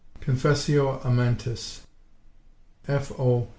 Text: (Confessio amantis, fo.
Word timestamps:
(Confessio 0.19 0.97
amantis, 1.03 1.81
fo. 3.03 3.47